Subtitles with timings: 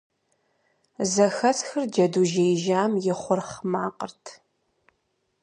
[1.11, 4.23] Зэхэсхыр джэду жеижам и хъурхъ макъырт.